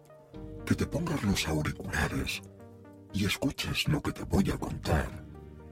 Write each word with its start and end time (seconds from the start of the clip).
que 0.65 0.75
te 0.75 0.87
pongas 0.87 1.22
los 1.25 1.47
auriculares 1.48 2.43
y 3.12 3.25
escuches 3.25 3.88
lo 3.88 4.00
que 4.00 4.12
te 4.12 4.25
voy 4.25 4.50
a 4.50 4.59
contar 4.59 5.25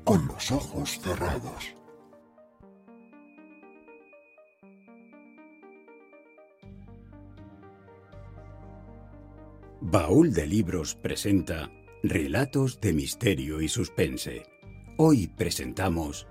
con 0.04 0.26
los 0.26 0.50
ojos 0.50 0.98
cerrados. 1.00 1.74
Baúl 9.80 10.32
de 10.32 10.46
Libros 10.46 10.96
presenta 10.96 11.70
Relatos 12.02 12.80
de 12.80 12.92
Misterio 12.92 13.60
y 13.60 13.68
Suspense. 13.68 14.42
Hoy 14.96 15.28
presentamos 15.28 16.26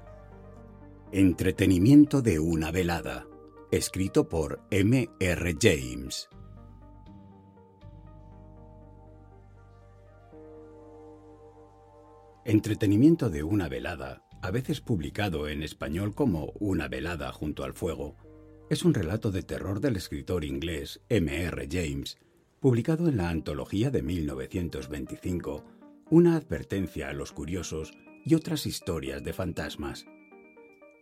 Entretenimiento 1.12 2.22
de 2.22 2.40
una 2.40 2.72
velada, 2.72 3.25
escrito 3.72 4.28
por 4.28 4.62
M. 4.69 5.09
R. 5.19 5.56
James. 5.59 6.29
Entretenimiento 12.47 13.30
de 13.30 13.44
una 13.44 13.68
velada, 13.68 14.24
a 14.41 14.52
veces 14.52 14.80
publicado 14.80 15.50
en 15.50 15.63
español 15.63 16.16
como 16.16 16.53
Una 16.62 16.88
velada 16.88 17.34
junto 17.34 17.66
al 17.66 17.74
fuego, 17.74 18.16
es 18.69 18.85
un 18.85 18.94
relato 18.94 19.31
de 19.31 19.44
terror 19.44 19.81
del 19.81 19.97
escritor 19.97 20.46
inglés 20.46 21.02
M. 21.09 21.44
R. 21.44 21.68
James, 21.69 22.18
publicado 22.62 23.09
en 23.09 23.18
la 23.18 23.28
antología 23.28 23.91
de 23.91 24.02
1925, 24.02 25.66
Una 26.09 26.38
advertencia 26.38 27.09
a 27.09 27.13
los 27.13 27.34
curiosos 27.34 27.91
y 28.24 28.35
otras 28.35 28.66
historias 28.66 29.25
de 29.25 29.34
fantasmas. 29.34 30.06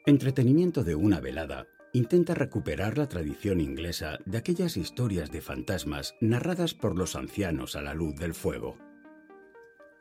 Entretenimiento 0.07 0.83
de 0.83 0.95
una 0.95 1.19
velada 1.19 1.67
intenta 1.94 2.33
recuperar 2.33 2.97
la 2.97 3.07
tradición 3.07 3.62
inglesa 3.62 4.17
de 4.25 4.39
aquellas 4.39 4.77
historias 4.77 5.31
de 5.31 5.41
fantasmas 5.41 6.16
narradas 6.22 6.73
por 6.73 6.97
los 6.97 7.16
ancianos 7.16 7.75
a 7.75 7.83
la 7.83 7.94
luz 7.94 8.16
del 8.16 8.33
fuego. 8.33 8.79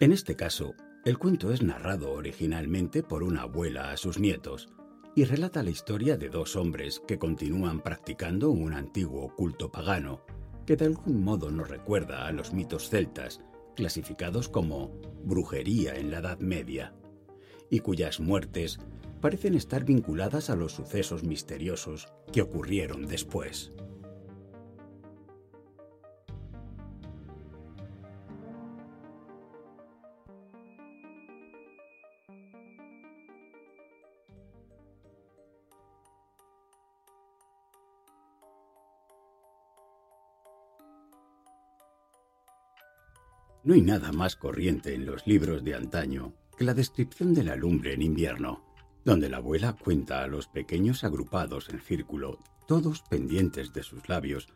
En 0.01 0.11
este 0.11 0.37
caso, 0.37 0.75
el 1.05 1.19
cuento 1.19 1.53
es 1.53 1.63
narrado 1.63 2.13
originalmente 2.13 3.03
por 3.03 3.23
una 3.23 3.43
abuela 3.43 3.91
a 3.91 3.97
sus 3.99 4.19
nietos 4.19 4.71
y 5.15 5.25
relata 5.25 5.63
la 5.63 5.71
historia 5.71 6.17
de 6.17 6.31
dos 6.31 6.57
hombres 6.57 7.01
que 7.07 7.19
continúan 7.19 7.81
practicando 7.81 8.51
un 8.51 8.73
antiguo 8.73 9.35
culto 9.37 9.71
pagano 9.71 10.23
que 10.65 10.77
de 10.77 10.87
algún 10.87 11.23
modo 11.23 11.51
nos 11.51 11.69
recuerda 11.69 12.27
a 12.27 12.33
los 12.33 12.55
mitos 12.55 12.89
celtas, 12.89 13.43
clasificados 13.77 14.49
como 14.49 14.99
brujería 15.25 15.95
en 15.95 16.11
la 16.11 16.19
Edad 16.19 16.39
Media, 16.39 16.95
y 17.69 17.81
cuyas 17.81 18.19
muertes 18.19 18.79
parecen 19.21 19.55
estar 19.57 19.85
vinculadas 19.85 20.49
a 20.49 20.57
los 20.57 20.73
sucesos 20.73 21.23
misteriosos 21.23 22.09
que 22.33 22.41
ocurrieron 22.41 23.07
después. 23.07 23.73
No 43.65 43.73
hay 43.73 43.81
nada 43.81 44.13
más 44.13 44.37
corriente 44.37 44.95
en 44.95 45.07
los 45.07 45.27
libros 45.27 45.65
de 45.65 45.75
antaño 45.75 46.35
que 46.59 46.65
la 46.65 46.75
descripción 46.75 47.33
de 47.33 47.45
la 47.45 47.57
lumbre 47.57 47.95
en 47.95 48.03
invierno, 48.03 48.63
donde 49.07 49.31
la 49.31 49.39
abuela 49.39 49.73
cuenta 49.73 50.23
a 50.23 50.27
los 50.27 50.49
pequeños 50.49 51.03
agrupados 51.03 51.71
en 51.71 51.81
círculo, 51.81 52.41
todos 52.69 53.01
pendientes 53.09 53.73
de 53.73 53.83
sus 53.83 54.07
labios, 54.07 54.49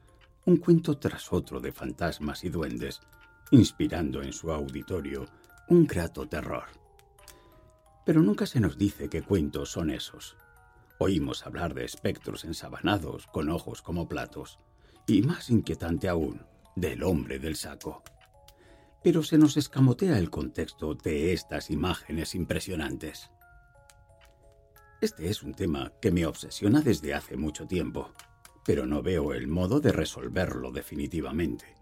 un 0.44 0.58
cuento 0.58 0.99
tras 0.99 1.32
otro 1.32 1.58
de 1.58 1.72
fantasmas 1.72 2.44
y 2.44 2.50
duendes, 2.50 3.00
inspirando 3.50 4.22
en 4.22 4.34
su 4.34 4.52
auditorio 4.52 5.25
un 5.69 5.87
grato 5.87 6.28
terror. 6.28 6.64
Pero 8.04 8.22
nunca 8.22 8.44
se 8.44 8.61
nos 8.61 8.76
dice 8.76 9.08
qué 9.08 9.22
cuentos 9.22 9.70
son 9.70 9.88
esos. 9.88 10.37
Oímos 10.99 11.46
hablar 11.46 11.72
de 11.72 11.87
espectros 11.87 12.44
ensabanados 12.44 13.26
con 13.26 13.49
ojos 13.49 13.81
como 13.81 14.06
platos, 14.06 14.58
y 15.06 15.22
más 15.22 15.49
inquietante 15.49 16.11
aún, 16.11 16.43
del 16.76 17.02
hombre 17.02 17.38
del 17.38 17.56
saco 17.56 18.02
pero 19.03 19.23
se 19.23 19.39
nos 19.39 19.56
escamotea 19.56 20.19
el 20.19 20.31
contexto 20.31 20.95
de 20.95 21.33
estas 21.33 21.71
imágenes 21.71 22.35
impresionantes. 22.35 23.31
Este 25.00 25.29
es 25.29 25.43
un 25.43 25.55
tema 25.55 25.93
que 26.00 26.11
me 26.11 26.27
obsesiona 26.27 26.81
desde 26.81 27.15
hace 27.15 27.37
mucho 27.37 27.67
tiempo, 27.67 28.12
pero 28.67 28.85
no 28.85 29.03
veo 29.03 29.33
el 29.33 29.47
modo 29.47 29.81
de 29.81 29.93
resolverlo 29.93 30.73
definitivamente. 30.73 31.77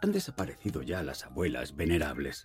han 0.00 0.10
desaparecido 0.10 0.82
ya 0.82 1.02
las 1.04 1.24
abuelas 1.24 1.76
venerables, 1.76 2.44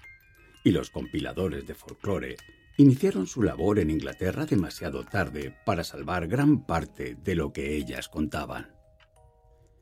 y 0.64 0.72
los 0.72 0.92
compiladores 0.92 1.66
de 1.66 1.74
folclore 1.74 2.36
iniciaron 2.78 3.26
su 3.26 3.42
labor 3.42 3.80
en 3.80 3.90
Inglaterra 3.90 4.46
demasiado 4.46 5.04
tarde 5.04 5.56
para 5.66 5.84
salvar 5.84 6.28
gran 6.28 6.66
parte 6.66 7.16
de 7.16 7.36
lo 7.36 7.52
que 7.54 7.76
ellas 7.76 8.10
contaban. 8.10 8.76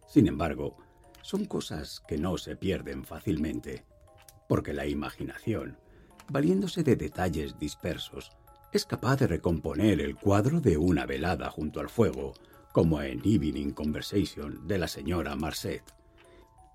Sin 0.07 0.27
embargo, 0.27 0.77
son 1.25 1.45
cosas 1.45 2.03
que 2.07 2.19
no 2.19 2.37
se 2.37 2.55
pierden 2.55 3.03
fácilmente, 3.03 3.83
porque 4.47 4.73
la 4.73 4.85
imaginación, 4.85 5.79
valiéndose 6.29 6.83
de 6.83 6.95
detalles 6.95 7.57
dispersos, 7.57 8.29
es 8.71 8.85
capaz 8.85 9.15
de 9.15 9.25
recomponer 9.25 10.01
el 10.01 10.15
cuadro 10.17 10.61
de 10.61 10.77
una 10.77 11.07
velada 11.07 11.49
junto 11.49 11.79
al 11.79 11.89
fuego, 11.89 12.35
como 12.71 13.01
en 13.01 13.21
Evening 13.25 13.71
Conversation 13.71 14.67
de 14.67 14.77
la 14.77 14.87
señora 14.87 15.35
Marcet, 15.35 15.81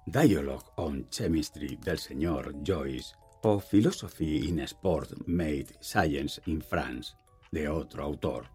Dialogue 0.04 0.66
on 0.74 1.08
Chemistry 1.10 1.76
del 1.76 2.00
señor 2.00 2.52
Joyce 2.66 3.14
o 3.42 3.60
Philosophy 3.60 4.48
in 4.48 4.58
Sport 4.58 5.12
Made 5.26 5.68
Science 5.80 6.42
in 6.46 6.60
France 6.60 7.14
de 7.52 7.68
otro 7.68 8.02
autor, 8.02 8.48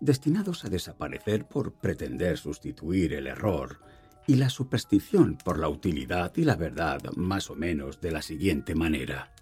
destinados 0.00 0.64
a 0.64 0.68
desaparecer 0.68 1.46
por 1.46 1.72
pretender 1.74 2.36
sustituir 2.36 3.12
el 3.12 3.28
error 3.28 3.78
y 4.26 4.36
la 4.36 4.50
superstición 4.50 5.36
por 5.36 5.58
la 5.58 5.68
utilidad 5.68 6.32
y 6.36 6.44
la 6.44 6.56
verdad 6.56 7.02
más 7.16 7.50
o 7.50 7.54
menos 7.54 8.00
de 8.00 8.12
la 8.12 8.22
siguiente 8.22 8.74
manera. 8.74 9.32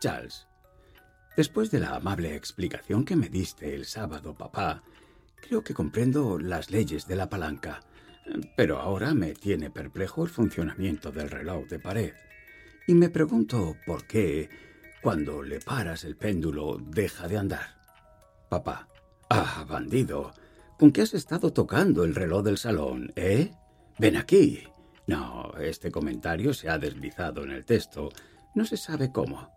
Charles, 0.00 0.46
después 1.36 1.70
de 1.70 1.80
la 1.80 1.96
amable 1.96 2.34
explicación 2.34 3.04
que 3.04 3.16
me 3.16 3.28
diste 3.28 3.74
el 3.74 3.84
sábado, 3.84 4.34
papá, 4.34 4.82
creo 5.40 5.62
que 5.62 5.74
comprendo 5.74 6.38
las 6.38 6.70
leyes 6.70 7.06
de 7.06 7.16
la 7.16 7.28
palanca, 7.28 7.80
pero 8.56 8.78
ahora 8.78 9.14
me 9.14 9.34
tiene 9.34 9.70
perplejo 9.70 10.24
el 10.24 10.30
funcionamiento 10.30 11.10
del 11.10 11.30
reloj 11.30 11.66
de 11.68 11.78
pared. 11.78 12.12
Y 12.86 12.94
me 12.94 13.10
pregunto 13.10 13.76
por 13.86 14.06
qué, 14.06 14.48
cuando 15.02 15.42
le 15.42 15.60
paras 15.60 16.04
el 16.04 16.16
péndulo, 16.16 16.78
deja 16.78 17.28
de 17.28 17.38
andar. 17.38 17.76
Papá. 18.48 18.88
Ah, 19.30 19.64
bandido. 19.68 20.32
¿Con 20.78 20.92
qué 20.92 21.02
has 21.02 21.14
estado 21.14 21.52
tocando 21.52 22.04
el 22.04 22.14
reloj 22.14 22.42
del 22.42 22.58
salón, 22.58 23.12
eh? 23.16 23.52
Ven 24.02 24.16
aquí. 24.16 24.64
No, 25.06 25.52
este 25.60 25.92
comentario 25.92 26.52
se 26.54 26.68
ha 26.68 26.76
deslizado 26.76 27.44
en 27.44 27.52
el 27.52 27.64
texto. 27.64 28.08
No 28.52 28.64
se 28.64 28.76
sabe 28.76 29.12
cómo. 29.12 29.48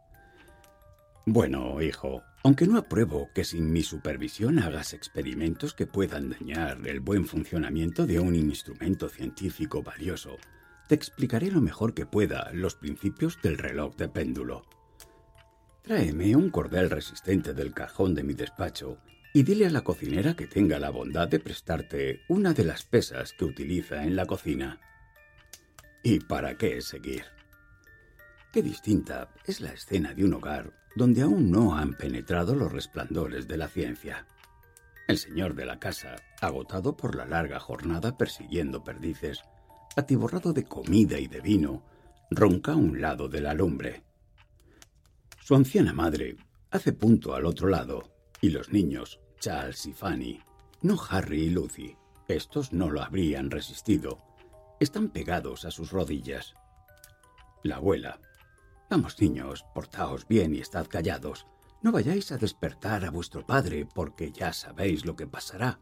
Bueno, 1.25 1.81
hijo, 1.81 2.21
aunque 2.43 2.67
no 2.67 2.77
apruebo 2.77 3.27
que 3.33 3.43
sin 3.43 3.73
mi 3.73 3.81
supervisión 3.81 4.59
hagas 4.59 4.93
experimentos 4.93 5.73
que 5.73 5.87
puedan 5.87 6.29
dañar 6.29 6.87
el 6.87 6.99
buen 6.99 7.25
funcionamiento 7.25 8.05
de 8.05 8.19
un 8.19 8.35
instrumento 8.35 9.09
científico 9.09 9.81
valioso, 9.81 10.37
te 10.87 10.93
explicaré 10.93 11.49
lo 11.49 11.59
mejor 11.59 11.95
que 11.95 12.05
pueda 12.05 12.51
los 12.53 12.75
principios 12.75 13.41
del 13.41 13.57
reloj 13.57 13.95
de 13.95 14.09
péndulo. 14.09 14.61
Tráeme 15.81 16.35
un 16.35 16.51
cordel 16.51 16.91
resistente 16.91 17.55
del 17.55 17.73
cajón 17.73 18.13
de 18.13 18.21
mi 18.21 18.35
despacho 18.35 18.99
y 19.35 19.43
dile 19.43 19.65
a 19.65 19.69
la 19.69 19.83
cocinera 19.83 20.33
que 20.33 20.47
tenga 20.47 20.79
la 20.79 20.89
bondad 20.89 21.27
de 21.27 21.41
prestarte 21.41 22.21
una 22.29 22.53
de 22.53 22.63
las 22.63 22.85
pesas 22.85 23.33
que 23.33 23.43
utiliza 23.43 24.05
en 24.05 24.15
la 24.15 24.25
cocina. 24.25 24.79
¿Y 26.01 26.21
para 26.21 26.57
qué 26.57 26.81
seguir? 26.81 27.25
Qué 28.53 28.61
distinta 28.61 29.33
es 29.45 29.59
la 29.59 29.73
escena 29.73 30.13
de 30.13 30.23
un 30.23 30.35
hogar 30.35 30.71
donde 30.95 31.21
aún 31.21 31.51
no 31.51 31.75
han 31.75 31.95
penetrado 31.95 32.55
los 32.55 32.71
resplandores 32.71 33.45
de 33.45 33.57
la 33.57 33.67
ciencia. 33.67 34.25
El 35.05 35.17
señor 35.17 35.53
de 35.53 35.65
la 35.65 35.79
casa, 35.79 36.15
agotado 36.39 36.95
por 36.95 37.13
la 37.13 37.25
larga 37.25 37.59
jornada 37.59 38.17
persiguiendo 38.17 38.85
perdices, 38.85 39.41
atiborrado 39.97 40.53
de 40.53 40.63
comida 40.63 41.19
y 41.19 41.27
de 41.27 41.41
vino, 41.41 41.83
ronca 42.31 42.71
a 42.71 42.77
un 42.77 43.01
lado 43.01 43.27
de 43.27 43.41
la 43.41 43.53
lumbre. 43.53 44.01
Su 45.41 45.55
anciana 45.55 45.91
madre 45.91 46.37
hace 46.71 46.93
punto 46.93 47.35
al 47.35 47.45
otro 47.45 47.67
lado, 47.67 48.15
y 48.39 48.49
los 48.49 48.71
niños, 48.71 49.19
Charles 49.45 49.85
y 49.85 49.93
Fanny, 49.93 50.41
no 50.81 50.97
Harry 51.07 51.43
y 51.43 51.49
Lucy, 51.51 51.95
estos 52.27 52.73
no 52.73 52.89
lo 52.89 53.03
habrían 53.03 53.51
resistido, 53.51 54.17
están 54.79 55.09
pegados 55.09 55.65
a 55.65 55.69
sus 55.69 55.91
rodillas. 55.91 56.55
La 57.61 57.75
abuela. 57.75 58.19
Vamos, 58.89 59.21
niños, 59.21 59.63
portaos 59.75 60.27
bien 60.27 60.55
y 60.55 60.61
estad 60.61 60.87
callados. 60.87 61.45
No 61.83 61.91
vayáis 61.91 62.31
a 62.31 62.37
despertar 62.37 63.05
a 63.05 63.11
vuestro 63.11 63.45
padre, 63.45 63.87
porque 63.93 64.31
ya 64.31 64.51
sabéis 64.51 65.05
lo 65.05 65.15
que 65.15 65.27
pasará. 65.27 65.79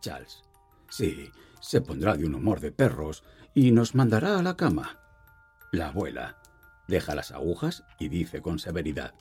Charles. 0.00 0.40
Sí, 0.88 1.30
se 1.60 1.82
pondrá 1.82 2.16
de 2.16 2.24
un 2.24 2.34
humor 2.34 2.60
de 2.60 2.72
perros 2.72 3.24
y 3.52 3.72
nos 3.72 3.94
mandará 3.94 4.38
a 4.38 4.42
la 4.42 4.56
cama. 4.56 5.00
La 5.70 5.88
abuela 5.88 6.38
deja 6.88 7.14
las 7.14 7.30
agujas 7.30 7.84
y 7.98 8.08
dice 8.08 8.40
con 8.40 8.58
severidad. 8.58 9.12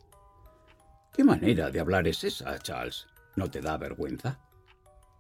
¿Qué 1.11 1.25
manera 1.25 1.71
de 1.71 1.81
hablar 1.81 2.07
es 2.07 2.23
esa, 2.23 2.57
Charles? 2.59 3.07
¿No 3.35 3.49
te 3.49 3.61
da 3.61 3.77
vergüenza? 3.77 4.39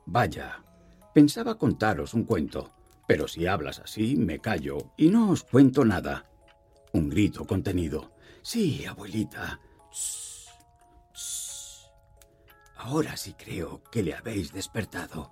Vaya, 0.05 0.63
pensaba 1.13 1.57
contaros 1.57 2.13
un 2.13 2.23
cuento, 2.23 2.73
pero 3.07 3.27
si 3.27 3.47
hablas 3.47 3.79
así, 3.79 4.15
me 4.15 4.39
callo 4.39 4.91
y 4.97 5.09
no 5.09 5.29
os 5.31 5.43
cuento 5.43 5.83
nada. 5.83 6.25
Un 6.93 7.09
grito 7.09 7.45
contenido. 7.45 8.11
Sí, 8.41 8.85
abuelita. 8.85 9.59
Ahora 12.77 13.17
sí 13.17 13.33
creo 13.33 13.81
que 13.91 14.03
le 14.03 14.13
habéis 14.13 14.53
despertado. 14.53 15.31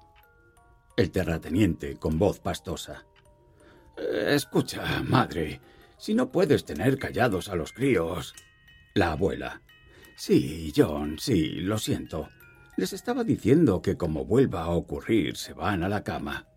El 0.97 1.11
terrateniente 1.11 1.97
con 1.97 2.17
voz 2.17 2.39
pastosa. 2.39 3.05
Escucha, 3.95 5.03
madre, 5.03 5.61
si 5.97 6.13
no 6.13 6.31
puedes 6.31 6.65
tener 6.65 6.97
callados 6.97 7.49
a 7.49 7.55
los 7.55 7.71
críos. 7.71 8.33
La 8.95 9.11
abuela. 9.11 9.61
Sí, 10.15 10.73
John, 10.75 11.17
sí, 11.19 11.61
lo 11.61 11.77
siento. 11.77 12.29
Les 12.75 12.91
estaba 12.93 13.23
diciendo 13.23 13.81
que 13.81 13.97
como 13.97 14.25
vuelva 14.25 14.63
a 14.63 14.71
ocurrir, 14.71 15.37
se 15.37 15.53
van 15.53 15.83
a 15.83 15.89
la 15.89 16.03
cama. 16.03 16.47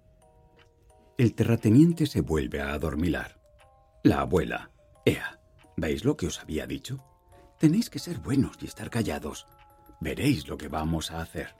El 1.18 1.34
terrateniente 1.34 2.06
se 2.06 2.22
vuelve 2.22 2.60
a 2.60 2.72
adormilar. 2.72 3.40
La 4.02 4.20
abuela. 4.20 4.70
Ea, 5.04 5.40
¿veis 5.76 6.04
lo 6.04 6.16
que 6.16 6.26
os 6.26 6.40
había 6.40 6.66
dicho? 6.66 7.04
Tenéis 7.58 7.90
que 7.90 7.98
ser 7.98 8.18
buenos 8.18 8.56
y 8.60 8.66
estar 8.66 8.90
callados. 8.90 9.46
Veréis 10.00 10.48
lo 10.48 10.56
que 10.56 10.68
vamos 10.68 11.10
a 11.10 11.20
hacer. 11.20 11.54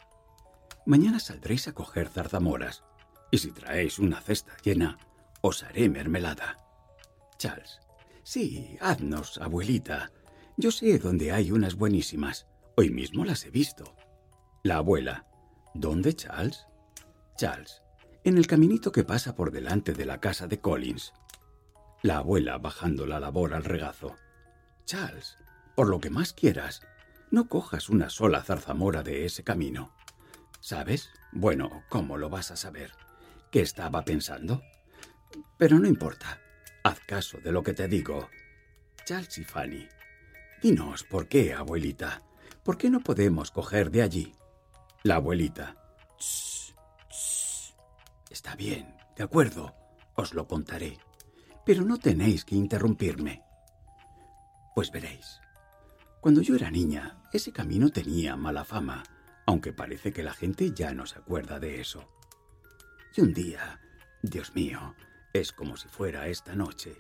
Mañana 0.87 1.19
saldréis 1.19 1.69
a 1.69 1.73
coger 1.73 2.09
zarzamoras, 2.09 2.85
y 3.31 3.39
si 3.39 3.51
traéis 3.51 3.99
una 3.99 4.21
cesta 4.21 4.57
llena, 4.63 4.99
os 5.41 5.63
haré 5.65 5.89
mermelada. 5.89 6.59
Charles. 7.39 7.81
Sí, 8.23 8.77
haznos, 8.81 9.39
abuelita. 9.39 10.13
Yo 10.57 10.71
sé 10.71 10.99
dónde 10.99 11.33
hay 11.33 11.51
unas 11.51 11.77
buenísimas. 11.77 12.47
Hoy 12.77 12.91
mismo 12.91 13.25
las 13.25 13.45
he 13.45 13.51
visto. 13.51 13.95
La 14.67 14.79
abuela. 14.79 15.25
¿Dónde, 15.75 16.17
Charles? 16.17 16.67
Charles. 17.37 17.83
En 18.25 18.37
el 18.37 18.49
caminito 18.49 18.91
que 18.91 19.05
pasa 19.05 19.37
por 19.37 19.53
delante 19.53 19.93
de 19.93 20.05
la 20.05 20.19
casa 20.19 20.49
de 20.49 20.61
Collins. 20.61 21.13
La 22.03 22.17
abuela 22.17 22.59
bajando 22.59 23.07
la 23.07 23.21
labor 23.21 23.55
al 23.55 23.63
regazo. 23.63 24.17
Charles, 24.85 25.39
por 25.77 25.87
lo 25.87 26.01
que 26.01 26.11
más 26.11 26.33
quieras, 26.33 26.81
no 27.31 27.49
cojas 27.49 27.89
una 27.89 28.11
sola 28.11 28.43
zarzamora 28.43 29.05
de 29.05 29.25
ese 29.25 29.45
camino. 29.45 29.95
¿Sabes? 30.59 31.11
Bueno, 31.31 31.85
¿cómo 31.89 32.17
lo 32.17 32.29
vas 32.29 32.51
a 32.51 32.57
saber? 32.57 32.91
¿Qué 33.53 33.61
estaba 33.61 34.05
pensando? 34.05 34.63
Pero 35.59 35.79
no 35.79 35.87
importa. 35.87 36.41
Haz 36.83 36.99
caso 37.07 37.39
de 37.39 37.53
lo 37.53 37.63
que 37.63 37.73
te 37.73 37.87
digo. 37.87 38.31
Charles 39.05 39.39
y 39.39 39.45
Fanny. 39.45 39.87
Dinos, 40.61 41.05
¿por 41.05 41.29
qué, 41.29 41.55
abuelita? 41.55 42.25
¿Por 42.65 42.77
qué 42.77 42.91
no 42.91 42.99
podemos 42.99 43.53
coger 43.53 43.93
de 43.93 44.03
allí? 44.03 44.35
La 45.07 45.15
abuelita. 45.15 45.77
Está 48.29 48.57
bien, 48.57 48.97
de 49.17 49.23
acuerdo. 49.23 49.73
Os 50.17 50.35
lo 50.35 50.49
contaré. 50.49 50.99
Pero 51.65 51.85
no 51.85 51.97
tenéis 51.99 52.45
que 52.45 52.57
interrumpirme. 52.57 53.45
Pues 54.75 54.91
veréis. 54.91 55.41
Cuando 56.21 56.43
yo 56.43 56.57
era 56.57 56.73
niña, 56.73 57.23
ese 57.33 57.53
camino 57.53 57.91
tenía 57.91 58.35
mala 58.35 58.65
fama 58.65 59.05
aunque 59.47 59.73
parece 59.73 60.13
que 60.13 60.25
la 60.25 60.35
gente 60.35 60.73
ya 60.73 60.93
no 60.93 61.07
se 61.07 61.21
acuerda 61.21 61.61
de 61.61 61.81
eso. 61.81 62.11
Y 63.17 63.21
un 63.21 63.33
día, 63.33 63.81
Dios 64.23 64.57
mío, 64.57 64.97
es 65.33 65.53
como 65.53 65.77
si 65.77 65.87
fuera 65.87 66.27
esta 66.27 66.57
noche. 66.57 66.97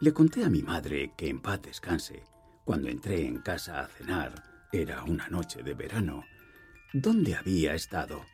Le 0.00 0.14
conté 0.14 0.44
a 0.44 0.48
mi 0.48 0.62
madre 0.62 1.12
que 1.14 1.28
en 1.28 1.42
paz 1.42 1.60
descanse, 1.60 2.24
cuando 2.64 2.88
entré 2.88 3.26
en 3.26 3.42
casa 3.42 3.80
a 3.80 3.86
cenar, 3.86 4.32
era 4.72 5.04
una 5.04 5.28
noche 5.28 5.62
de 5.62 5.74
verano, 5.74 6.24
dónde 6.92 7.34
había 7.34 7.74
estado 7.74 8.24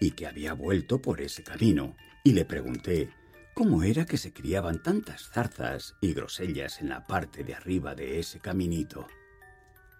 y 0.00 0.12
que 0.12 0.26
había 0.26 0.52
vuelto 0.52 1.00
por 1.00 1.20
ese 1.20 1.42
camino, 1.42 1.96
y 2.22 2.32
le 2.32 2.44
pregunté 2.44 3.10
cómo 3.54 3.82
era 3.82 4.04
que 4.04 4.18
se 4.18 4.32
criaban 4.32 4.82
tantas 4.82 5.30
zarzas 5.30 5.94
y 6.00 6.12
grosellas 6.12 6.80
en 6.80 6.90
la 6.90 7.06
parte 7.06 7.44
de 7.44 7.54
arriba 7.54 7.94
de 7.94 8.18
ese 8.18 8.38
caminito. 8.38 9.06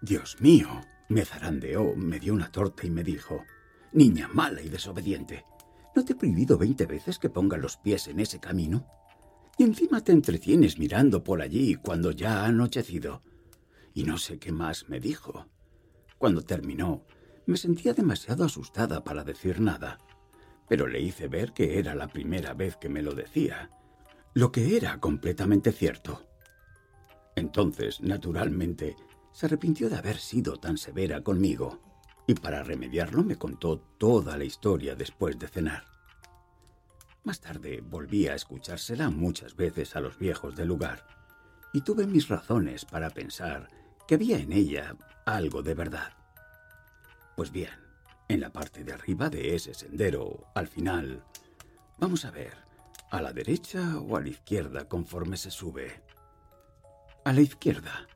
Dios 0.02 0.36
mío, 0.40 0.68
me 1.08 1.24
zarandeó, 1.24 1.94
me 1.96 2.20
dio 2.20 2.34
una 2.34 2.50
torta 2.50 2.86
y 2.86 2.90
me 2.90 3.02
dijo, 3.02 3.44
Niña 3.92 4.28
mala 4.28 4.60
y 4.60 4.68
desobediente, 4.68 5.44
¿no 5.94 6.04
te 6.04 6.12
he 6.12 6.16
prohibido 6.16 6.58
veinte 6.58 6.84
veces 6.84 7.18
que 7.18 7.30
ponga 7.30 7.56
los 7.56 7.78
pies 7.78 8.08
en 8.08 8.20
ese 8.20 8.38
camino? 8.38 8.86
Y 9.56 9.62
encima 9.62 10.02
te 10.02 10.12
entretienes 10.12 10.78
mirando 10.78 11.24
por 11.24 11.40
allí 11.40 11.76
cuando 11.76 12.10
ya 12.10 12.42
ha 12.42 12.46
anochecido. 12.46 13.22
Y 13.94 14.04
no 14.04 14.18
sé 14.18 14.38
qué 14.38 14.52
más 14.52 14.90
me 14.90 15.00
dijo. 15.00 15.46
Cuando 16.18 16.42
terminó, 16.42 17.06
me 17.46 17.56
sentía 17.56 17.94
demasiado 17.94 18.44
asustada 18.44 19.04
para 19.04 19.24
decir 19.24 19.60
nada, 19.60 19.98
pero 20.68 20.88
le 20.88 21.00
hice 21.00 21.28
ver 21.28 21.52
que 21.52 21.78
era 21.78 21.94
la 21.94 22.08
primera 22.08 22.54
vez 22.54 22.76
que 22.76 22.88
me 22.88 23.02
lo 23.02 23.14
decía, 23.14 23.70
lo 24.34 24.50
que 24.52 24.76
era 24.76 24.98
completamente 24.98 25.72
cierto. 25.72 26.26
Entonces, 27.36 28.00
naturalmente, 28.00 28.96
se 29.32 29.46
arrepintió 29.46 29.88
de 29.88 29.96
haber 29.96 30.18
sido 30.18 30.56
tan 30.56 30.76
severa 30.76 31.22
conmigo, 31.22 31.80
y 32.26 32.34
para 32.34 32.64
remediarlo 32.64 33.22
me 33.22 33.36
contó 33.36 33.78
toda 33.78 34.36
la 34.36 34.44
historia 34.44 34.96
después 34.96 35.38
de 35.38 35.46
cenar. 35.46 35.84
Más 37.22 37.40
tarde 37.40 37.80
volví 37.80 38.26
a 38.26 38.34
escuchársela 38.34 39.10
muchas 39.10 39.54
veces 39.54 39.94
a 39.94 40.00
los 40.00 40.18
viejos 40.18 40.56
del 40.56 40.68
lugar, 40.68 41.06
y 41.72 41.82
tuve 41.82 42.06
mis 42.06 42.28
razones 42.28 42.84
para 42.84 43.10
pensar 43.10 43.68
que 44.08 44.16
había 44.16 44.38
en 44.38 44.52
ella 44.52 44.96
algo 45.24 45.62
de 45.62 45.74
verdad. 45.74 46.25
Pues 47.36 47.52
bien, 47.52 47.68
en 48.28 48.40
la 48.40 48.50
parte 48.50 48.82
de 48.82 48.94
arriba 48.94 49.28
de 49.28 49.54
ese 49.54 49.74
sendero, 49.74 50.46
al 50.54 50.68
final, 50.68 51.22
vamos 51.98 52.24
a 52.24 52.30
ver, 52.30 52.54
¿a 53.10 53.20
la 53.20 53.34
derecha 53.34 53.98
o 53.98 54.16
a 54.16 54.22
la 54.22 54.30
izquierda 54.30 54.88
conforme 54.88 55.36
se 55.36 55.50
sube? 55.50 56.02
A 57.26 57.34
la 57.34 57.42
izquierda. 57.42 58.06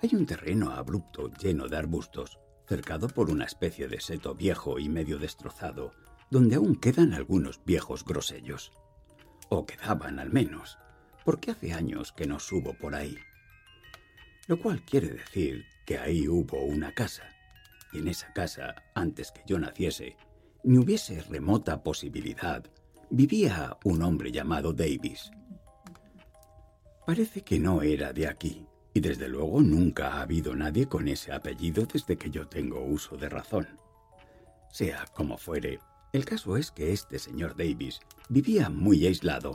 Hay 0.00 0.10
un 0.14 0.26
terreno 0.26 0.70
abrupto 0.70 1.28
lleno 1.32 1.66
de 1.66 1.76
arbustos, 1.76 2.38
cercado 2.68 3.08
por 3.08 3.30
una 3.30 3.46
especie 3.46 3.88
de 3.88 4.00
seto 4.00 4.36
viejo 4.36 4.78
y 4.78 4.88
medio 4.88 5.18
destrozado, 5.18 5.92
donde 6.30 6.54
aún 6.54 6.76
quedan 6.76 7.14
algunos 7.14 7.64
viejos 7.64 8.04
grosellos. 8.04 8.70
O 9.48 9.66
quedaban 9.66 10.20
al 10.20 10.30
menos, 10.30 10.78
porque 11.24 11.50
hace 11.50 11.72
años 11.72 12.12
que 12.12 12.28
no 12.28 12.38
subo 12.38 12.74
por 12.74 12.94
ahí. 12.94 13.18
Lo 14.46 14.60
cual 14.60 14.84
quiere 14.84 15.08
decir 15.08 15.64
que 15.84 15.98
ahí 15.98 16.28
hubo 16.28 16.62
una 16.62 16.94
casa 16.94 17.35
en 17.92 18.08
esa 18.08 18.32
casa, 18.32 18.74
antes 18.94 19.32
que 19.32 19.42
yo 19.46 19.58
naciese, 19.58 20.16
ni 20.64 20.78
hubiese 20.78 21.22
remota 21.22 21.82
posibilidad, 21.82 22.64
vivía 23.10 23.76
un 23.84 24.02
hombre 24.02 24.32
llamado 24.32 24.72
Davis. 24.72 25.30
Parece 27.06 27.42
que 27.42 27.58
no 27.58 27.82
era 27.82 28.12
de 28.12 28.26
aquí, 28.26 28.66
y 28.92 29.00
desde 29.00 29.28
luego 29.28 29.60
nunca 29.60 30.14
ha 30.14 30.22
habido 30.22 30.56
nadie 30.56 30.86
con 30.86 31.06
ese 31.08 31.32
apellido 31.32 31.86
desde 31.86 32.16
que 32.16 32.30
yo 32.30 32.48
tengo 32.48 32.82
uso 32.82 33.16
de 33.16 33.28
razón. 33.28 33.68
Sea 34.70 35.04
como 35.14 35.38
fuere, 35.38 35.80
el 36.12 36.24
caso 36.24 36.56
es 36.56 36.70
que 36.70 36.92
este 36.92 37.18
señor 37.18 37.56
Davis 37.56 38.00
vivía 38.28 38.68
muy 38.70 39.06
aislado, 39.06 39.54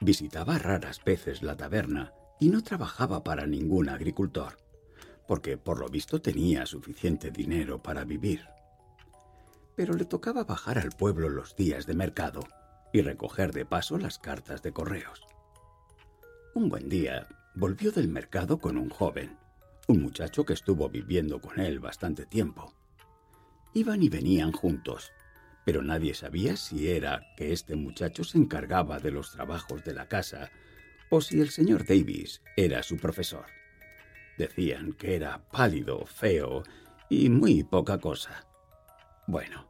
visitaba 0.00 0.58
raras 0.58 1.02
veces 1.04 1.42
la 1.42 1.56
taberna 1.56 2.12
y 2.38 2.50
no 2.50 2.62
trabajaba 2.62 3.24
para 3.24 3.46
ningún 3.46 3.88
agricultor 3.88 4.58
porque 5.26 5.56
por 5.56 5.78
lo 5.78 5.88
visto 5.88 6.20
tenía 6.20 6.66
suficiente 6.66 7.30
dinero 7.30 7.82
para 7.82 8.04
vivir. 8.04 8.46
Pero 9.74 9.94
le 9.94 10.04
tocaba 10.04 10.44
bajar 10.44 10.78
al 10.78 10.90
pueblo 10.90 11.28
los 11.28 11.56
días 11.56 11.86
de 11.86 11.94
mercado 11.94 12.40
y 12.92 13.02
recoger 13.02 13.52
de 13.52 13.66
paso 13.66 13.98
las 13.98 14.18
cartas 14.18 14.62
de 14.62 14.72
correos. 14.72 15.26
Un 16.54 16.68
buen 16.68 16.88
día 16.88 17.26
volvió 17.54 17.92
del 17.92 18.08
mercado 18.08 18.58
con 18.58 18.78
un 18.78 18.88
joven, 18.88 19.36
un 19.88 20.02
muchacho 20.02 20.44
que 20.44 20.54
estuvo 20.54 20.88
viviendo 20.88 21.40
con 21.40 21.60
él 21.60 21.80
bastante 21.80 22.24
tiempo. 22.24 22.72
Iban 23.74 24.02
y 24.02 24.08
venían 24.08 24.52
juntos, 24.52 25.12
pero 25.66 25.82
nadie 25.82 26.14
sabía 26.14 26.56
si 26.56 26.88
era 26.88 27.20
que 27.36 27.52
este 27.52 27.76
muchacho 27.76 28.24
se 28.24 28.38
encargaba 28.38 29.00
de 29.00 29.10
los 29.10 29.32
trabajos 29.32 29.84
de 29.84 29.92
la 29.92 30.08
casa 30.08 30.50
o 31.10 31.20
si 31.20 31.40
el 31.40 31.50
señor 31.50 31.84
Davis 31.86 32.40
era 32.56 32.82
su 32.82 32.96
profesor. 32.96 33.46
Decían 34.36 34.92
que 34.92 35.16
era 35.16 35.38
pálido, 35.48 36.04
feo 36.04 36.62
y 37.08 37.28
muy 37.28 37.64
poca 37.64 37.98
cosa. 37.98 38.46
Bueno, 39.26 39.66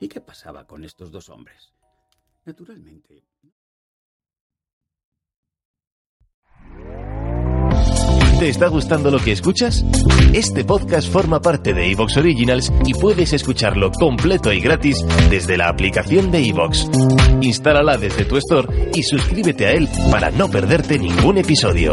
¿y 0.00 0.08
qué 0.08 0.20
pasaba 0.20 0.66
con 0.66 0.84
estos 0.84 1.10
dos 1.10 1.28
hombres? 1.28 1.72
Naturalmente... 2.44 3.24
¿Te 8.42 8.48
está 8.48 8.66
gustando 8.66 9.08
lo 9.12 9.20
que 9.20 9.30
escuchas? 9.30 9.84
Este 10.32 10.64
podcast 10.64 11.08
forma 11.08 11.40
parte 11.40 11.72
de 11.72 11.92
Evox 11.92 12.16
Originals 12.16 12.72
y 12.84 12.92
puedes 12.92 13.32
escucharlo 13.32 13.92
completo 13.92 14.52
y 14.52 14.60
gratis 14.60 14.98
desde 15.30 15.56
la 15.56 15.68
aplicación 15.68 16.32
de 16.32 16.48
Evox. 16.48 16.90
Instálala 17.40 17.96
desde 17.98 18.24
tu 18.24 18.36
store 18.38 18.90
y 18.96 19.04
suscríbete 19.04 19.66
a 19.66 19.72
él 19.74 19.88
para 20.10 20.32
no 20.32 20.50
perderte 20.50 20.98
ningún 20.98 21.38
episodio. 21.38 21.92